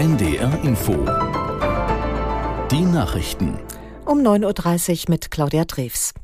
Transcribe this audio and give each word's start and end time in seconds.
NDR 0.00 0.58
Info. 0.64 0.94
Die 2.70 2.80
Nachrichten. 2.80 3.58
Um 4.06 4.20
9.30 4.20 4.92
Uhr 4.92 5.10
mit 5.10 5.30
Claudia 5.30 5.66
Drews. 5.66 6.14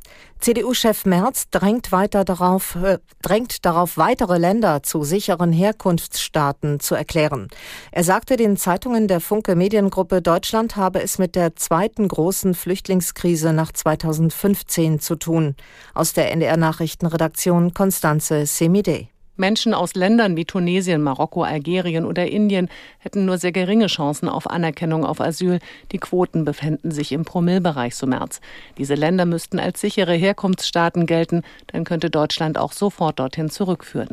CDU-Chef 0.40 1.04
Merz 1.04 1.50
drängt 1.50 1.92
weiter 1.92 2.24
darauf, 2.24 2.74
äh, 2.76 2.96
drängt 3.20 3.66
darauf, 3.66 3.98
weitere 3.98 4.38
Länder 4.38 4.82
zu 4.82 5.04
sicheren 5.04 5.52
Herkunftsstaaten 5.52 6.80
zu 6.80 6.94
erklären. 6.94 7.48
Er 7.92 8.04
sagte 8.04 8.38
den 8.38 8.56
Zeitungen 8.56 9.08
der 9.08 9.20
Funke 9.20 9.54
Mediengruppe, 9.56 10.22
Deutschland 10.22 10.76
habe 10.76 11.02
es 11.02 11.18
mit 11.18 11.34
der 11.34 11.54
zweiten 11.56 12.08
großen 12.08 12.54
Flüchtlingskrise 12.54 13.52
nach 13.52 13.72
2015 13.72 15.00
zu 15.00 15.16
tun. 15.16 15.54
Aus 15.92 16.14
der 16.14 16.32
NDR 16.32 16.56
Nachrichtenredaktion 16.56 17.74
Konstanze 17.74 18.46
Semide. 18.46 19.08
Menschen 19.36 19.74
aus 19.74 19.94
Ländern 19.94 20.36
wie 20.36 20.44
Tunesien, 20.44 21.02
Marokko, 21.02 21.42
Algerien 21.42 22.04
oder 22.04 22.26
Indien 22.26 22.68
hätten 22.98 23.24
nur 23.24 23.38
sehr 23.38 23.52
geringe 23.52 23.86
Chancen 23.86 24.28
auf 24.28 24.50
Anerkennung 24.50 25.04
auf 25.04 25.20
Asyl. 25.20 25.58
Die 25.92 25.98
Quoten 25.98 26.44
befänden 26.44 26.90
sich 26.90 27.12
im 27.12 27.24
Promillbereich, 27.24 27.94
so 27.94 28.06
März. 28.06 28.40
Diese 28.78 28.94
Länder 28.94 29.26
müssten 29.26 29.58
als 29.58 29.80
sichere 29.80 30.14
Herkunftsstaaten 30.14 31.06
gelten, 31.06 31.42
dann 31.68 31.84
könnte 31.84 32.10
Deutschland 32.10 32.58
auch 32.58 32.72
sofort 32.72 33.18
dorthin 33.18 33.50
zurückführen. 33.50 34.08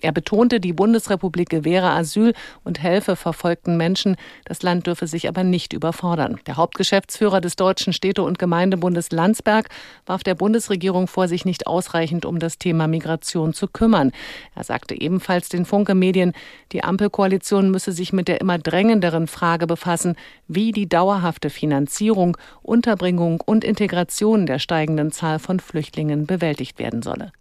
Er 0.00 0.12
betonte, 0.12 0.60
die 0.60 0.72
Bundesrepublik 0.72 1.50
gewähre 1.50 1.90
Asyl 1.90 2.32
und 2.64 2.82
helfe 2.82 3.16
verfolgten 3.16 3.76
Menschen. 3.76 4.16
Das 4.44 4.62
Land 4.62 4.86
dürfe 4.86 5.06
sich 5.06 5.28
aber 5.28 5.44
nicht 5.44 5.72
überfordern. 5.72 6.40
Der 6.46 6.56
Hauptgeschäftsführer 6.56 7.40
des 7.40 7.56
Deutschen 7.56 7.92
Städte- 7.92 8.22
und 8.22 8.38
Gemeindebundes 8.38 9.10
Landsberg 9.10 9.68
warf 10.06 10.22
der 10.22 10.34
Bundesregierung 10.34 11.06
vor, 11.06 11.28
sich 11.28 11.44
nicht 11.44 11.66
ausreichend 11.66 12.24
um 12.24 12.38
das 12.38 12.58
Thema 12.58 12.86
Migration 12.86 13.52
zu 13.52 13.66
kümmern. 13.66 14.12
Er 14.60 14.64
sagte 14.64 15.00
ebenfalls 15.00 15.48
den 15.48 15.64
Funke 15.64 15.94
Medien, 15.94 16.34
die 16.72 16.84
Ampelkoalition 16.84 17.70
müsse 17.70 17.92
sich 17.92 18.12
mit 18.12 18.28
der 18.28 18.42
immer 18.42 18.58
drängenderen 18.58 19.26
Frage 19.26 19.66
befassen, 19.66 20.16
wie 20.48 20.70
die 20.70 20.86
dauerhafte 20.86 21.48
Finanzierung, 21.48 22.36
Unterbringung 22.60 23.40
und 23.40 23.64
Integration 23.64 24.44
der 24.44 24.58
steigenden 24.58 25.12
Zahl 25.12 25.38
von 25.38 25.60
Flüchtlingen 25.60 26.26
bewältigt 26.26 26.78
werden 26.78 27.00
solle. 27.00 27.32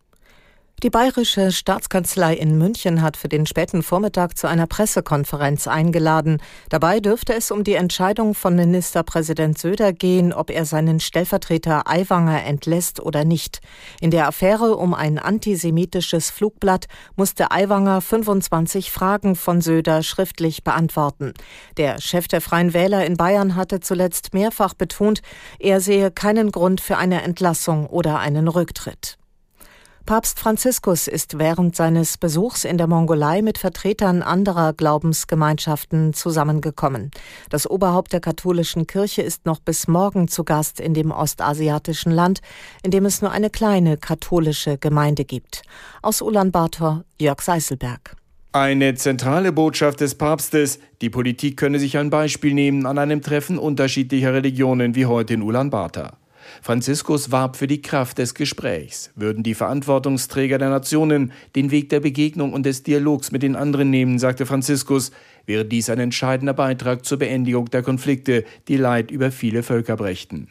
Die 0.82 0.90
Bayerische 0.90 1.52
Staatskanzlei 1.52 2.36
in 2.36 2.58
München 2.58 3.02
hat 3.02 3.18
für 3.18 3.28
den 3.28 3.46
späten 3.46 3.84
Vormittag 3.84 4.38
zu 4.38 4.48
einer 4.48 4.66
Pressekonferenz 4.66 5.68
eingeladen. 5.68 6.42
Dabei 6.70 7.02
dürfte 7.02 7.34
es 7.34 7.52
um 7.52 7.66
die 7.66 7.74
Entscheidung 7.74 8.34
von 8.34 8.56
Ministerpräsident 8.56 9.58
Söder 9.58 9.92
gehen, 9.92 10.32
ob 10.32 10.50
er 10.50 10.64
seinen 10.64 11.02
Stellvertreter 11.02 11.86
Aiwanger 11.86 12.46
entlässt 12.46 13.02
oder 13.02 13.26
nicht. 13.26 13.60
In 14.00 14.10
der 14.10 14.30
Affäre 14.30 14.78
um 14.78 14.94
ein 14.94 15.20
antisemitisches 15.20 16.30
Flugblatt 16.30 16.86
musste 17.18 17.52
Aiwanger 17.52 18.00
25 18.00 18.90
Fragen 18.90 19.36
von 19.36 19.60
Söder 19.60 20.02
schriftlich 20.02 20.64
beantworten. 20.64 21.34
Der 21.76 22.00
Chef 22.00 22.30
der 22.30 22.40
Freien 22.40 22.74
Wähler 22.74 23.06
in 23.06 23.18
Bayern 23.18 23.58
hatte 23.58 23.82
zuletzt 23.82 24.34
mehrfach 24.34 24.76
betont, 24.76 25.24
er 25.60 25.82
sehe 25.82 26.10
keinen 26.10 26.52
Grund 26.54 26.80
für 26.80 26.96
eine 26.96 27.22
Entlassung 27.24 27.86
oder 27.86 28.20
einen 28.20 28.48
Rücktritt. 28.48 29.19
Papst 30.10 30.40
Franziskus 30.40 31.08
ist 31.08 31.38
während 31.38 31.76
seines 31.76 32.18
Besuchs 32.18 32.66
in 32.66 32.80
der 32.80 32.88
Mongolei 32.88 33.44
mit 33.44 33.60
Vertretern 33.60 34.24
anderer 34.24 34.74
Glaubensgemeinschaften 34.74 36.16
zusammengekommen. 36.16 37.12
Das 37.52 37.70
Oberhaupt 37.70 38.12
der 38.12 38.20
katholischen 38.20 38.88
Kirche 38.88 39.22
ist 39.22 39.46
noch 39.46 39.60
bis 39.60 39.88
morgen 39.88 40.28
zu 40.28 40.44
Gast 40.44 40.80
in 40.80 40.96
dem 40.96 41.12
ostasiatischen 41.12 42.12
Land, 42.12 42.40
in 42.82 42.90
dem 42.90 43.06
es 43.06 43.22
nur 43.22 43.30
eine 43.30 43.52
kleine 43.52 43.98
katholische 43.98 44.80
Gemeinde 44.80 45.26
gibt. 45.26 45.62
Aus 46.02 46.24
Ulaanbaatar 46.24 47.04
Jörg 47.20 47.42
Seiselberg. 47.42 48.16
Eine 48.52 48.96
zentrale 48.96 49.52
Botschaft 49.52 50.00
des 50.00 50.16
Papstes, 50.16 50.80
die 51.04 51.12
Politik 51.12 51.56
könne 51.56 51.78
sich 51.78 52.00
ein 52.00 52.10
Beispiel 52.10 52.56
nehmen 52.56 52.88
an 52.88 52.98
einem 52.98 53.22
Treffen 53.22 53.60
unterschiedlicher 53.60 54.34
Religionen 54.34 54.96
wie 54.96 55.06
heute 55.06 55.36
in 55.36 55.44
Ulaanbaatar. 55.44 56.18
Franziskus 56.62 57.32
warb 57.32 57.56
für 57.56 57.68
die 57.68 57.82
Kraft 57.82 58.18
des 58.18 58.34
Gesprächs. 58.34 59.12
Würden 59.16 59.44
die 59.44 59.54
Verantwortungsträger 59.54 60.58
der 60.58 60.70
Nationen 60.70 61.32
den 61.56 61.72
Weg 61.72 61.90
der 61.90 62.00
Begegnung 62.00 62.54
und 62.54 62.66
des 62.66 62.84
Dialogs 62.84 63.32
mit 63.32 63.44
den 63.44 63.56
anderen 63.56 63.90
nehmen, 63.90 64.20
sagte 64.20 64.46
Franziskus, 64.46 65.12
wäre 65.46 65.66
dies 65.66 65.90
ein 65.90 66.00
entscheidender 66.00 66.54
Beitrag 66.54 67.06
zur 67.06 67.20
Beendigung 67.20 67.70
der 67.70 67.84
Konflikte, 67.84 68.46
die 68.68 68.78
Leid 68.78 69.12
über 69.12 69.32
viele 69.32 69.64
Völker 69.64 69.96
brächten. 69.96 70.48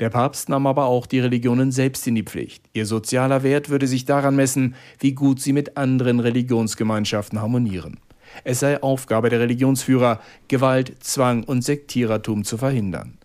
Der 0.00 0.10
Papst 0.10 0.48
nahm 0.48 0.66
aber 0.66 0.86
auch 0.86 1.06
die 1.06 1.20
Religionen 1.20 1.72
selbst 1.72 2.06
in 2.06 2.14
die 2.14 2.22
Pflicht. 2.22 2.64
Ihr 2.72 2.86
sozialer 2.86 3.42
Wert 3.42 3.68
würde 3.68 3.86
sich 3.86 4.04
daran 4.04 4.36
messen, 4.36 4.74
wie 4.98 5.12
gut 5.12 5.40
sie 5.40 5.52
mit 5.52 5.76
anderen 5.76 6.20
Religionsgemeinschaften 6.20 7.40
harmonieren. 7.40 7.98
Es 8.42 8.60
sei 8.60 8.82
Aufgabe 8.82 9.30
der 9.30 9.40
Religionsführer, 9.40 10.20
Gewalt, 10.48 10.96
Zwang 11.00 11.44
und 11.44 11.62
Sektierertum 11.62 12.44
zu 12.44 12.58
verhindern. 12.58 13.18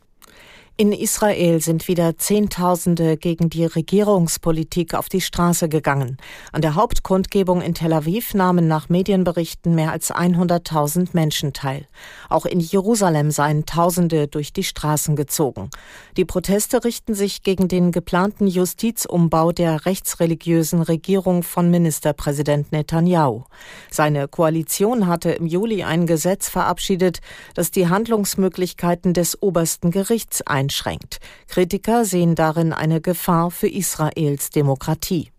In 0.81 0.93
Israel 0.93 1.59
sind 1.59 1.89
wieder 1.89 2.17
Zehntausende 2.17 3.17
gegen 3.17 3.49
die 3.49 3.65
Regierungspolitik 3.65 4.93
auf 4.93 5.09
die 5.09 5.19
Straße 5.19 5.67
gegangen. 5.67 6.15
An 6.53 6.61
der 6.61 6.75
Hauptkundgebung 6.75 7.61
in 7.61 7.73
Tel 7.73 7.91
Aviv 7.91 8.33
nahmen 8.33 8.69
nach 8.69 8.87
Medienberichten 8.87 9.75
mehr 9.75 9.91
als 9.91 10.09
100.000 10.09 11.09
Menschen 11.11 11.51
teil. 11.51 11.85
Auch 12.29 12.45
in 12.45 12.61
Jerusalem 12.61 13.29
seien 13.29 13.65
Tausende 13.65 14.29
durch 14.29 14.53
die 14.53 14.63
Straßen 14.63 15.17
gezogen. 15.17 15.69
Die 16.15 16.23
Proteste 16.23 16.81
richten 16.85 17.13
sich 17.13 17.43
gegen 17.43 17.67
den 17.67 17.91
geplanten 17.91 18.47
Justizumbau 18.47 19.51
der 19.51 19.85
rechtsreligiösen 19.85 20.81
Regierung 20.81 21.43
von 21.43 21.69
Ministerpräsident 21.69 22.71
Netanyahu. 22.71 23.43
Seine 23.91 24.29
Koalition 24.29 25.07
hatte 25.07 25.31
im 25.31 25.45
Juli 25.45 25.83
ein 25.83 26.07
Gesetz 26.07 26.47
verabschiedet, 26.47 27.19
das 27.53 27.69
die 27.69 27.89
Handlungsmöglichkeiten 27.89 29.13
des 29.13 29.41
obersten 29.41 29.91
Gerichts 29.91 30.41
ein 30.43 30.68
einschränkt. 30.69 31.19
Kritiker 31.47 32.05
sehen 32.05 32.35
darin 32.35 32.73
eine 32.73 33.01
Gefahr 33.01 33.49
für 33.49 33.67
Israels 33.67 34.51
Demokratie. 34.51 35.31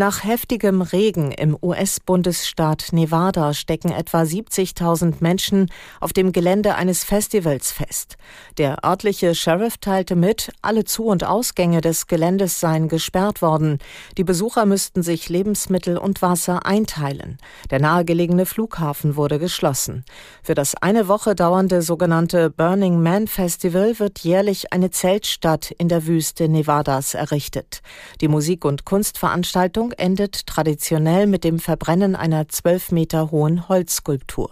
Nach 0.00 0.22
heftigem 0.22 0.80
Regen 0.80 1.32
im 1.32 1.58
US-Bundesstaat 1.60 2.90
Nevada 2.92 3.52
stecken 3.52 3.90
etwa 3.90 4.22
70.000 4.22 5.14
Menschen 5.18 5.72
auf 5.98 6.12
dem 6.12 6.30
Gelände 6.30 6.76
eines 6.76 7.02
Festivals 7.02 7.72
fest. 7.72 8.16
Der 8.58 8.84
örtliche 8.84 9.34
Sheriff 9.34 9.78
teilte 9.78 10.14
mit, 10.14 10.52
alle 10.62 10.84
Zu- 10.84 11.06
und 11.06 11.24
Ausgänge 11.24 11.80
des 11.80 12.06
Geländes 12.06 12.60
seien 12.60 12.86
gesperrt 12.86 13.42
worden. 13.42 13.80
Die 14.16 14.22
Besucher 14.22 14.66
müssten 14.66 15.02
sich 15.02 15.28
Lebensmittel 15.30 15.98
und 15.98 16.22
Wasser 16.22 16.64
einteilen. 16.64 17.36
Der 17.72 17.80
nahegelegene 17.80 18.46
Flughafen 18.46 19.16
wurde 19.16 19.40
geschlossen. 19.40 20.04
Für 20.44 20.54
das 20.54 20.76
eine 20.76 21.08
Woche 21.08 21.34
dauernde 21.34 21.82
sogenannte 21.82 22.50
Burning 22.50 23.02
Man 23.02 23.26
Festival 23.26 23.98
wird 23.98 24.20
jährlich 24.20 24.72
eine 24.72 24.92
Zeltstadt 24.92 25.72
in 25.72 25.88
der 25.88 26.06
Wüste 26.06 26.48
Nevadas 26.48 27.14
errichtet. 27.14 27.82
Die 28.20 28.28
Musik- 28.28 28.64
und 28.64 28.84
Kunstveranstaltung 28.84 29.87
Sitzung 29.88 29.92
endet 29.92 30.46
traditionell 30.46 31.26
mit 31.26 31.44
dem 31.44 31.58
Verbrennen 31.58 32.14
einer 32.14 32.48
zwölf 32.48 32.92
Meter 32.92 33.30
hohen 33.30 33.68
Holzskulptur. 33.68 34.50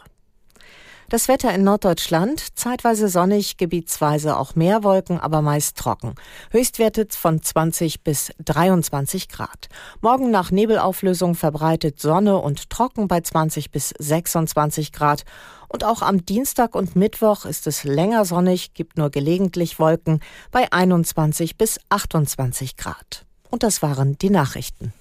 Das 1.08 1.28
Wetter 1.28 1.54
in 1.54 1.62
Norddeutschland 1.62 2.58
zeitweise 2.58 3.08
sonnig, 3.08 3.58
gebietsweise 3.58 4.36
auch 4.36 4.56
mehr 4.56 4.82
Wolken, 4.82 5.20
aber 5.20 5.42
meist 5.42 5.76
trocken. 5.76 6.14
Höchstwerte 6.50 7.06
von 7.10 7.42
20 7.42 8.02
bis 8.02 8.32
23 8.44 9.28
Grad. 9.28 9.68
Morgen 10.00 10.30
nach 10.30 10.50
Nebelauflösung 10.50 11.34
verbreitet 11.34 12.00
Sonne 12.00 12.38
und 12.38 12.70
trocken 12.70 13.06
bei 13.06 13.20
20 13.20 13.70
bis 13.70 13.90
26 13.98 14.92
Grad. 14.92 15.24
Und 15.68 15.84
auch 15.84 16.02
am 16.02 16.24
Dienstag 16.24 16.74
und 16.74 16.96
Mittwoch 16.96 17.44
ist 17.44 17.66
es 17.66 17.84
länger 17.84 18.24
sonnig, 18.24 18.74
gibt 18.74 18.96
nur 18.96 19.10
gelegentlich 19.10 19.78
Wolken 19.78 20.20
bei 20.50 20.72
21 20.72 21.56
bis 21.56 21.78
28 21.90 22.76
Grad. 22.76 23.26
Und 23.50 23.62
das 23.62 23.82
waren 23.82 24.18
die 24.18 24.30
Nachrichten. 24.30 24.92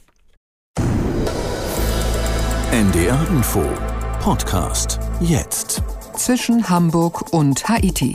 NDR 2.72 3.28
Info 3.30 3.64
Podcast 4.20 5.00
jetzt. 5.22 5.82
Zwischen 6.16 6.68
Hamburg 6.68 7.32
und 7.32 7.70
Haiti. 7.70 8.14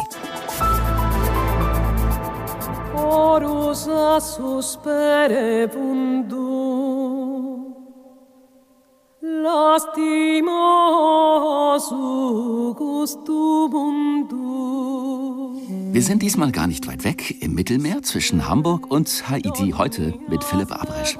Wir 15.93 16.03
sind 16.03 16.23
diesmal 16.23 16.53
gar 16.53 16.67
nicht 16.67 16.87
weit 16.87 17.05
weg 17.05 17.41
im 17.41 17.55
Mittelmeer 17.55 18.03
zwischen 18.03 18.49
Hamburg 18.49 18.91
und 18.91 19.31
Haiti 19.31 19.75
heute 19.77 20.15
mit 20.29 20.45
Philipp 20.45 20.73
Abresch. 20.73 21.17